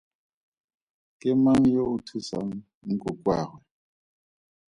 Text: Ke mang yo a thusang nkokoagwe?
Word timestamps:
Ke 1.19 1.29
mang 1.43 1.63
yo 1.73 1.83
a 1.93 1.97
thusang 2.07 2.49
nkokoagwe? 2.91 3.59